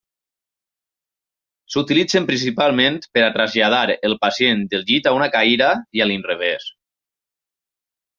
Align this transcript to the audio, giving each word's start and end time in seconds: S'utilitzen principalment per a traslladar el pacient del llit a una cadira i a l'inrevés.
S'utilitzen 1.73 2.25
principalment 2.31 2.97
per 3.17 3.21
a 3.25 3.29
traslladar 3.35 3.81
el 4.09 4.17
pacient 4.23 4.63
del 4.73 4.87
llit 4.89 5.11
a 5.11 5.17
una 5.19 5.29
cadira 5.37 5.69
i 6.01 6.03
a 6.03 6.09
l'inrevés. 6.13 6.67